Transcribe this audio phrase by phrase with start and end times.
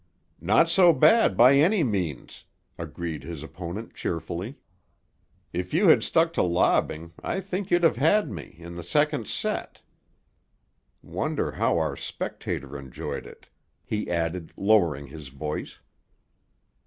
[0.41, 4.55] "Not so bad by any means," agreed his opponent cheerfully.
[5.53, 9.27] "If you had stuck to lobbing, I think you'd have had me, in the second
[9.27, 9.81] set.
[11.03, 13.47] Wonder how our spectator enjoyed it,"
[13.85, 15.77] he added, lowering his voice.